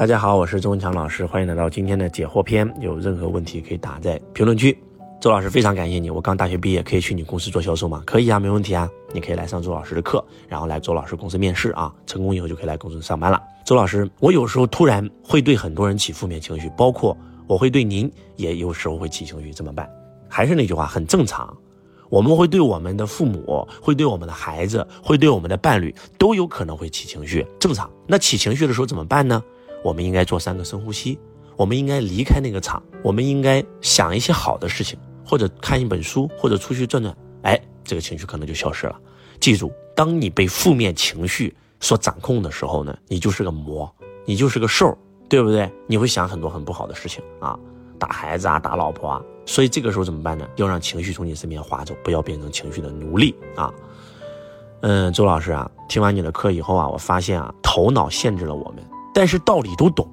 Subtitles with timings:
[0.00, 2.66] 大家好，我是周文强老师，欢迎来到今天的解惑篇。
[2.80, 4.74] 有任何问题可以打在评论区。
[5.20, 8.02] 周老师非常感谢你，我刚大学毕业，可以去你公司做销售吗？
[8.06, 8.88] 可以啊，没问题啊。
[9.12, 13.38] 你可以来上周老师的课，然后来周老师公司面试啊，成功以后就可以来公司上班了。
[13.62, 17.14] 周老师，我有时候突然会对很多人起负面情绪，包括
[17.46, 19.86] 我会对您也有时候会起情绪，怎么办？
[20.30, 21.54] 还是那句话，很正常。
[22.08, 27.90] 我们会对我们的父母，会对我们的孩子，会对我们的伴侣，都有可能会起情绪，正常。
[28.06, 29.44] 那起情绪的时候怎么办呢？
[29.82, 31.18] 我们应该做三个深呼吸，
[31.56, 38.98] 我们应该离开那个场，我们应该想一些好的事情，或者看一本书，或者出去转转，哎，这个情绪可能就消失了。
[39.40, 43.90] 记住，当你被负面情绪所掌控的时候呢，你就是个魔，
[44.26, 44.96] 你就是个兽，
[45.28, 45.70] 对不对？
[45.86, 47.58] 你会想很多很不好的事情啊，
[47.98, 49.22] 打孩子啊，打老婆啊。
[49.46, 50.46] 所以这个时候怎么办呢？
[50.56, 53.72] 要让情绪从你身边划走，不要变成情绪的奴隶啊。
[54.82, 58.84] 嗯，周老师啊，听完你的课以后啊，我发现啊，头脑限制了我们。
[59.12, 60.08] 但是道理都懂，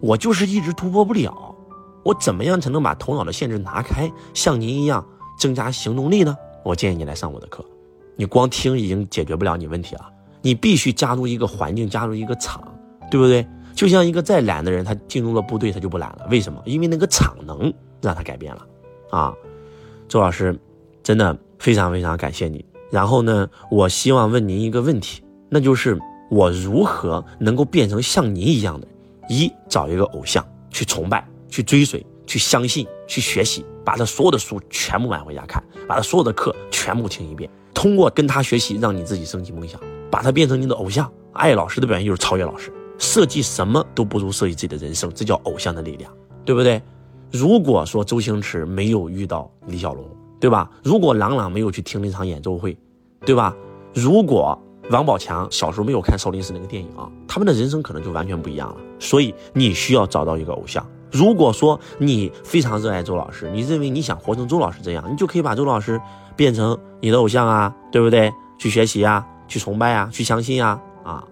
[0.00, 1.54] 我就是一直突破不了。
[2.02, 5.04] 我怎么样才能把头脑的限制拿开，像您一样
[5.38, 6.36] 增加行动力呢？
[6.62, 7.64] 我建议你来上我的课。
[8.16, 10.02] 你光听已经解决不了你问题了，
[10.42, 12.62] 你必须加入一个环境，加入一个场，
[13.10, 13.46] 对不对？
[13.74, 16.26] 就像一个再懒的人，他进入了部队，他就不懒了。
[16.30, 16.62] 为什么？
[16.66, 17.72] 因为那个场能
[18.02, 18.66] 让他改变了。
[19.10, 19.34] 啊，
[20.06, 20.56] 周老师，
[21.02, 22.64] 真的非常非常感谢你。
[22.90, 25.98] 然后呢，我希望问您一个问题，那就是。
[26.34, 28.88] 我如何能够变成像您一样的？
[29.28, 37.48] 一找一个偶像去崇拜、去追随、去相信、去学习，把他所有的书全部买回家看，把他所有的课全部听一遍。
[37.72, 41.08] 通过跟他学习，让你自己升级梦想，把他变成你的偶像。
[41.34, 46.12] 爱老师的表现就是超越老师，设计什么都不如设计自己的人生，这叫偶像的力量，
[46.44, 46.82] 对不对？
[47.30, 50.04] 如果说周星驰没有遇到李小龙，
[50.40, 50.68] 对吧？
[50.82, 52.76] 如果郎朗没有去听那场演奏会，
[53.24, 53.56] 对吧？
[53.94, 54.60] 如果。
[54.90, 58.76] 王宝强小时候没有看少林寺那个电影啊，他们的人生可能就完全不一样了。
[58.98, 60.84] 所以你需要找到一个偶像。
[61.10, 66.00] 如果说你非常热爱周老师，你认为你想活成周老师这样，你就可以把周老师
[66.36, 68.32] 变成你的偶像啊，对不对？
[68.58, 71.24] 去学习啊，去崇拜啊，去相信啊啊！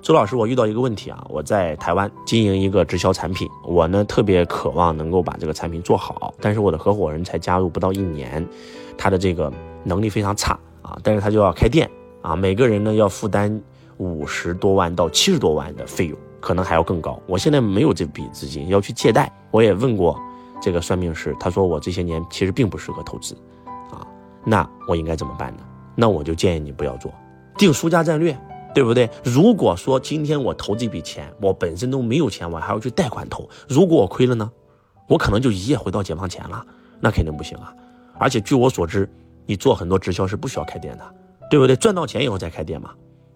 [0.00, 8.46] 周老师，我遇到一个问题啊，我在台湾经营一个直销产品，我呢特别渴望能够把这个产品做好，但是我的合伙人才加入不到一年，
[8.98, 9.52] 他的这个
[9.84, 11.88] 能力非常差啊，但是他就要开店。
[12.22, 13.60] 啊，每个人呢要负担
[13.98, 17.20] 五十多万到七十多万的费用，可能还要更高。
[17.26, 19.30] 我现在没有这笔资金，要去借贷。
[19.50, 20.18] 我也问过
[20.60, 23.34] 这个算命师，他说我这些年其实并不适合投资，
[23.90, 24.06] 啊，
[24.44, 25.62] 那我应该怎么办呢？
[25.94, 27.12] 那我就建议你不要做，
[27.58, 28.38] 定输家战略，
[28.74, 29.10] 对不对？
[29.22, 34.50] 如果说今天我投这笔钱，我本身都没有钱，我还要去贷款投，如果我亏了呢，
[35.08, 36.64] 我可能就一夜回到解放前了，
[36.98, 37.74] 那肯定不行啊。
[38.18, 39.10] 而且据我所知，
[39.44, 41.14] 你做很多直销是不需要开店的。
[41.52, 41.76] 对不对？
[41.76, 42.92] 赚到钱以后再开店嘛，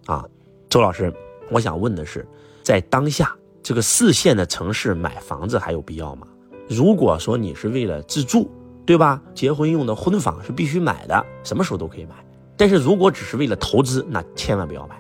[0.07, 0.25] 啊，
[0.71, 1.13] 周老师，
[1.51, 2.27] 我想问的是，
[2.63, 6.27] 在当下这个四线的城市买房子还有必要吗？
[6.67, 8.51] 如果说你是为了自住，
[8.87, 9.21] 对吧？
[9.35, 12.15] 结婚用的婚房是必须买的，什么时候都可以买。
[12.57, 14.99] 但是如果只是为了投资，那千万不要买，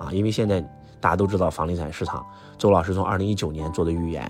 [0.00, 0.60] 啊，因为现在
[1.00, 2.26] 大家都知道房地产市场，
[2.58, 4.28] 周老师从二零一九年做的预言，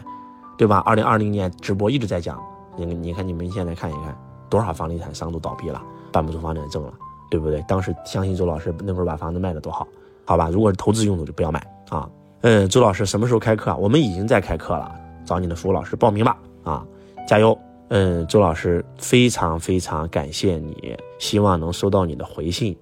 [0.59, 0.83] 对吧？
[0.85, 2.39] 二零二零年直播一直在讲，
[2.77, 4.15] 你你看你们现在看一看，
[4.51, 5.83] 多少房地产商都倒闭了，
[6.13, 6.93] 办不出房产证了。
[7.31, 7.65] 对不对？
[7.69, 9.87] 当时相信周老师那会儿把房子卖的多好，
[10.25, 10.49] 好吧？
[10.51, 12.09] 如果是投资用途就不要买啊。
[12.43, 13.75] 嗯，周老师什么时候开课？
[13.77, 14.95] 我们已经在开课了，
[15.25, 16.87] 找你的服务老师报名吧啊，
[17.27, 17.59] 加油！
[17.89, 22.77] 嗯，周老师非常非常感谢你，希望能收到你的回信。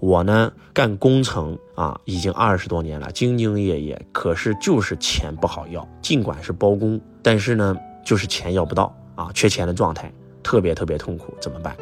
[0.00, 5.86] 我呢干工程啊，已经二十多年了，兢兢业业，可是就是钱不好要。
[6.02, 11.74] 尽管是包工，但是呢就是钱要不到啊，缺钱的状态，特别特别痛苦，怎么办？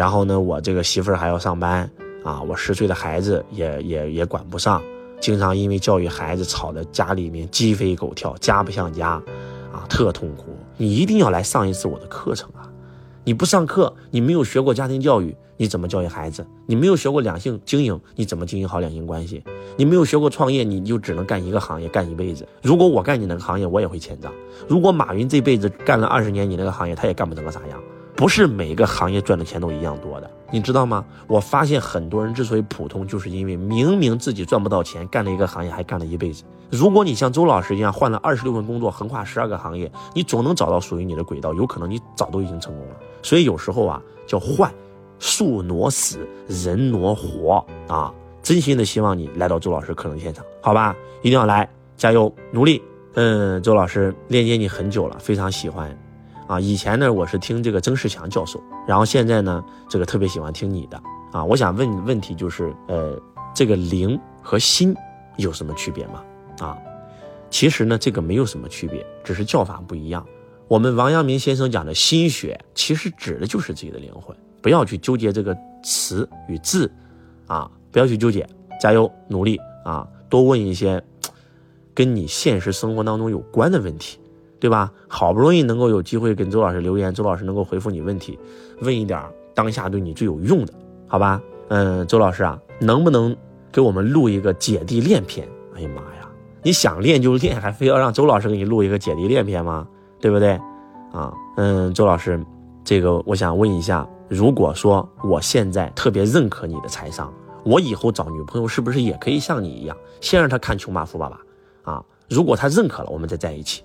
[0.00, 1.86] 然后呢，我这个媳妇儿还要上班
[2.24, 4.82] 啊，我十岁的孩子也也也管不上，
[5.20, 9.22] 经常因为教育孩子吵得家里面鸡飞狗跳，家不像家，
[9.70, 10.56] 啊，特痛苦。
[10.78, 12.64] 你一定要来上一次我的课程啊！
[13.24, 16.46] 你不上课，你没有学过家庭教育，你怎么教育孩子？
[16.64, 19.44] 你没有学过两性经营，你怎么经营好两性关系？
[19.76, 22.48] 你没有学过创业，你就只能干一个行业干一辈子。
[22.62, 24.32] 如果我干你那个行业，我也会欠账。
[24.66, 27.78] 如果马云这辈子干了二十年你那个行业，他也干不成个啥样。
[28.20, 31.02] 不是每个行业赚的钱都一样多的，你知道吗？
[31.26, 36.44] 我发现很多人之所以普通，就是因为明明自己赚不到钱，干了一个行业还干了一辈子。
[36.70, 42.96] 如果你像周老师一样换了二十六份工作，横跨十二个行业，你总能找到属于你的轨道，有可能你早都已经成功了。
[43.22, 44.70] 所以有时候啊，叫换，
[45.18, 48.12] 树挪死，人挪活啊！
[48.42, 50.94] 真心的希望你来到周老师课程现场，好吧？
[51.22, 52.82] 一定要来，加油努力。
[53.14, 55.98] 嗯，周老师链接你很久了，非常喜欢。
[56.50, 61.00] 啊，以前呢我是听这个曾仕强教授，然后现在呢这个特别喜欢听你的
[61.30, 61.44] 啊。
[61.44, 63.16] 我想问问题就是，呃，
[63.54, 64.92] 这个灵和心
[65.36, 66.24] 有什么区别吗？
[66.58, 66.76] 啊，
[67.50, 70.26] 其实呢，这个没有什么区别，只是叫法不一样。
[70.66, 74.36] 我们王阳明先生讲的心学，其实指的就是自己的灵魂。
[74.60, 76.90] 不要去纠结这个词与字，
[77.46, 78.44] 啊，不要去纠结，
[78.80, 81.00] 加油努力啊，多问一些
[81.94, 84.19] 跟你现实生活当中有关的问题，
[84.60, 84.92] 对吧？
[85.08, 88.38] 好不容易能够有机会跟周老师留言，周老师能够回复你问题，
[88.82, 89.20] 问一点
[89.54, 90.72] 当下对你最有用的，
[91.08, 91.40] 好吧？
[91.68, 93.34] 嗯，周老师啊，能不能
[93.72, 95.48] 给我们录一个姐弟恋篇？
[95.74, 96.28] 哎呀妈呀！
[96.62, 99.88] 你想练就练，还非要让周老师给你录一个姐弟恋篇吗？
[100.20, 100.60] 对不对？
[101.12, 102.38] 啊，嗯，周老师，
[102.84, 107.32] 这个我想问一下，如果说我现在特别认可你的财商，
[107.64, 111.40] 我以后找女朋友是不是也可以像你一样，先让她看《穷爸富爸爸》
[111.90, 112.04] 啊？
[112.28, 113.82] 如果她认可了，我们再在一起。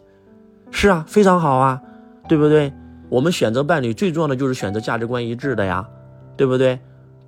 [0.71, 1.81] 是啊，非常好啊，
[2.27, 2.71] 对不对？
[3.09, 5.87] 我们选择伴侣最重要的就是选择价值观一致的呀，
[6.35, 6.79] 对不对？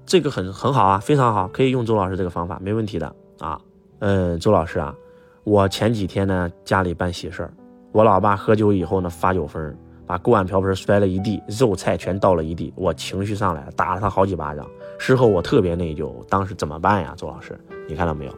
[0.05, 3.59] 这个很很好啊，非常好，可以用周老师这个方法，没问题的啊。
[3.99, 4.95] 嗯，周老师啊。
[5.43, 7.53] 我前几天呢，家里办喜事儿，
[7.93, 9.73] 我老爸喝酒以后呢，发酒疯，
[10.05, 14.67] 把锅碗瓢盆摔了一地，肉菜全倒了一地，我情绪上来了，打了他好几巴掌。
[14.97, 17.13] 事后我特别内疚，当时怎么办呀？
[17.15, 17.57] 周老师，
[17.87, 18.33] 你看到没有？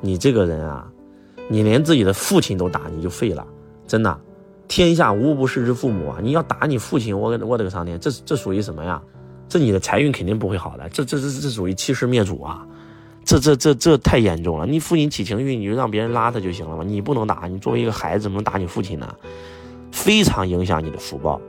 [0.00, 0.86] 你这个人啊，
[1.48, 3.46] 你连自己的父亲都打，你就废了，
[3.86, 4.20] 真的。
[4.68, 6.18] 天下无不是之父母啊！
[6.20, 9.00] 你要打你父亲，我我的个上天，这这属于什么呀？
[9.48, 12.66] 这你的财运肯定不会好的，这这这这属于欺师灭祖啊！
[13.24, 14.66] 这这这这太严重了！
[14.66, 17.46] 你父亲起情绪，你就让别人拉他就行了嘛，你不能打。
[17.46, 19.14] 你作为一个孩子，怎么能打你父亲呢？
[19.92, 21.40] 非常影响你的福报，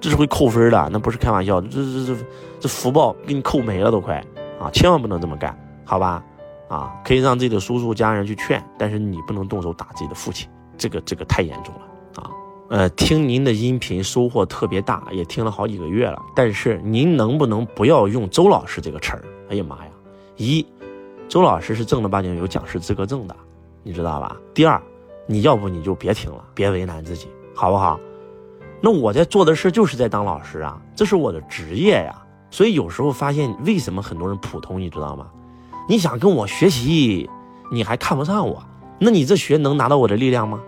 [0.00, 1.60] 这是会扣分的，那不是开玩笑。
[1.60, 2.16] 这这这
[2.60, 4.16] 这福报给你扣没了都快
[4.60, 4.68] 啊！
[4.72, 6.22] 千万不能这么干，好吧？
[6.68, 11.80] 啊，可以让自己的叔叔家人去劝，但是你不能动手打自己的父亲，这个这个太严重了
[12.22, 12.30] 啊！
[12.68, 19.24] 呃，听您的音频收获特别大，也听了好几个月了，但是您能不能不要用周老师这个词儿？
[19.50, 19.90] 哎呀妈呀，
[20.36, 20.64] 一。
[21.26, 23.34] 周老师是正儿八经有讲师资格证的，
[23.82, 24.36] 你知道吧？
[24.52, 24.80] 第二，
[25.26, 27.98] 你要不你就别听了，别为难自己，好不好？
[28.80, 32.20] 那我在做的事就是在当老师啊，这是我的职业呀。
[32.50, 35.26] 所以有时候发现为什么很多人普通，你知道吗？
[35.88, 37.28] 你想跟我学习，
[37.72, 38.62] 你还看不上我，
[38.98, 40.60] 那你这学能拿到我的力量吗？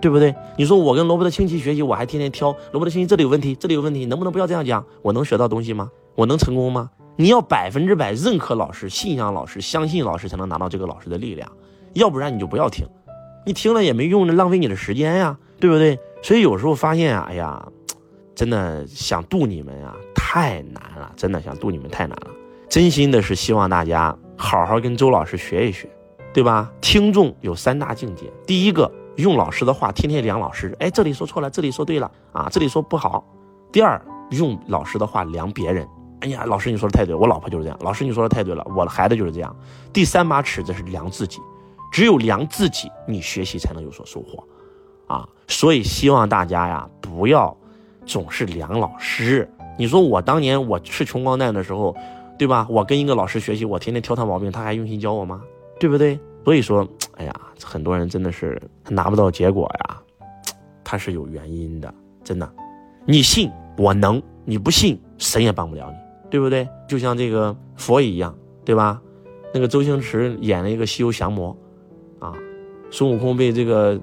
[0.00, 0.34] 对不对？
[0.58, 4.84] 你说我跟罗伯特清崎学习，我还天天挑罗伯特清崎这里有问题，这里有问题，能不能不要这样讲？
[5.02, 5.90] 我能学到东西吗？
[6.14, 6.90] 我能成功吗？
[7.16, 11.50] 你要百分之百认可老师、信仰老师、相信老师，才能拿到这个老师的力量，
[11.94, 12.86] 要不然你就不要听，
[13.46, 15.98] 你听了也没用，浪费你的时间呀，对不对？
[16.22, 17.66] 所以有时候发现啊，哎呀，
[18.34, 22.26] 真的想渡你们啊，太难了，真的想渡你们太难了。
[22.68, 25.88] 真心的是希望大家好好跟周老师学一学，
[26.36, 26.70] 对吧？
[26.82, 33.24] 听众有三大境界，第一个用老师的话天天量老师，哎，这里说错了，这里说对了啊，这里说不好。
[33.72, 33.98] 第二，
[34.32, 35.88] 用老师的话量别人。
[36.20, 37.78] 哎呀，老师你说的太对，我老婆就是这样。
[37.80, 39.56] 老师你说的太对了，我的孩子就是这样。
[39.94, 41.40] 第三把尺子是量自己，
[41.90, 44.44] 只有量自己，你学习才能有所收获，
[45.06, 45.26] 啊！
[45.48, 47.56] 所以希望大家呀，不要
[48.04, 49.50] 总是量老师。
[49.78, 51.96] 你说我当年我是穷光蛋的时候，
[52.38, 52.66] 对吧？
[52.68, 55.40] 我跟一个老师学习，我天天挑他毛病，他还用心教我吗？
[55.78, 56.18] 对不对？
[56.44, 56.86] 所以说，
[57.16, 57.32] 哎呀，
[57.62, 60.00] 很多人真的是拿不到结果呀，
[60.84, 61.92] 他是有原因的，
[62.22, 62.50] 真的。
[63.04, 65.96] 你信我能，你不信，神也帮不了你。
[66.28, 66.68] 对不对？
[66.88, 69.00] 就像这个佛一样，对吧？
[69.54, 71.56] 那个周星驰演了一个西游降魔，
[72.18, 72.34] 啊，
[72.90, 73.98] 孙悟空被这个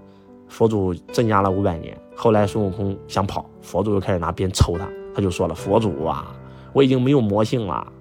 [0.47, 6.33] 佛祖镇压了五百年，后来孙悟空想跑，佛祖又开始拿鞭抽他，他就说了：“佛祖啊，
[6.71, 7.91] 我已经没有魔性了，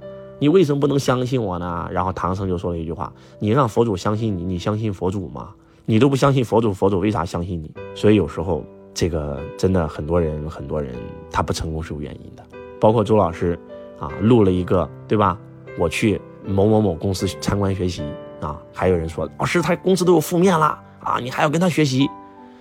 [0.42, 5.50] 你为什么不能相信我呢？”然后唐僧就说了一句话：“你让佛祖相信你，你相信佛祖吗？
[5.86, 10.96] 你都不相信佛祖，佛祖为啥相信你？”所以有时候这个真的很多人，很多人
[11.30, 12.44] 他不成功是有原因的，
[12.80, 13.56] 包括周老师。
[14.00, 15.38] 啊，录了一个，对吧？
[15.78, 18.02] 我去某某某公司参观学习
[18.40, 22.10] 啊，还有人说老师他公司都有负面了啊，你还要跟他学习？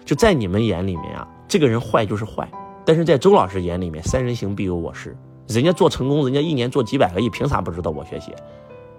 [0.06, 2.48] 就在你们眼里面啊，这个人坏就是坏，
[2.86, 5.18] 但是在周老师眼里面，三人行必有我师。
[5.54, 8.34] 人家做成功，人家一年做几百个亿，凭啥不值得我学习？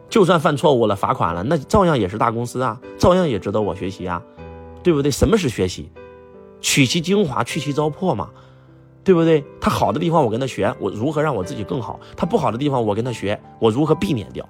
[0.09, 4.23] 就算犯错误了，罚款了，那照样也是大公司啊，照样也值得我学习啊，
[4.83, 5.11] 对不对？
[5.11, 5.91] 什么是学习？
[6.61, 8.29] 取其精华，去其糟粕嘛。
[9.05, 9.45] 对不对？
[9.61, 11.99] 他好的地方我跟他学，我如何让我自己更好？
[12.17, 14.49] 他不好的地方我跟他学，我如何避免掉？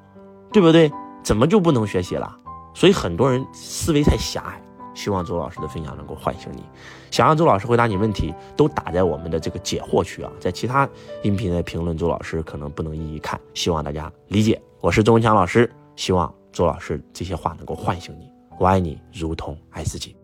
[0.53, 0.93] 对不对？
[1.23, 2.37] 怎么就不能学习了？
[2.75, 4.61] 所以很多人思维太狭隘。
[4.95, 6.63] 希望周老师的分享能够唤醒你。
[7.11, 10.89] 想让周老师回答你问题，都打在我们的这个解惑区啊，在其他
[11.23, 14.61] 音频的评论，周老师可能不能一一看，希望大家理解。
[14.81, 18.31] 我是周文强老师，希望周老师这些话能够唤醒你。
[18.59, 20.17] 我爱你，如同爱自己。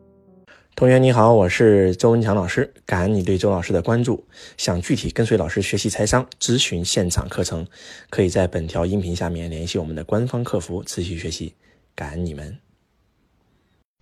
[0.74, 4.24] 同学你好，我是周文强老师，感恩你对周老师的关注。
[4.56, 7.66] 想具体跟随老师学习财商、咨询现场课程，
[8.10, 11.52] 可以在本条音频下面联系我们的官方客服持续学习。
[11.96, 12.67] 感恩你们。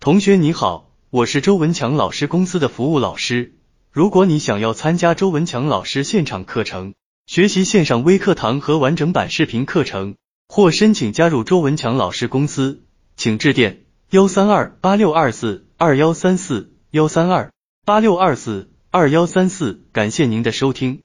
[0.07, 0.93] 同学你好。
[1.11, 3.57] 我是周文强老师公司的服务老师。
[3.91, 6.95] 如果你想要参加周文强老师现场课程，
[7.27, 10.15] 学习线上微课堂和完整版视频课程，
[10.47, 12.85] 或申请加入周文强老师公司，
[13.17, 17.51] 请致电幺三二八六二四二幺三四幺三二
[17.85, 19.83] 八六二四二幺三四。
[19.91, 21.01] 感谢您的收听。